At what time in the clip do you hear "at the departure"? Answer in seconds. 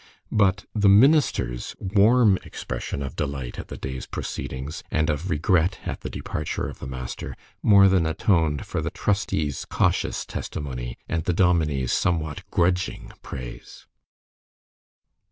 5.85-6.67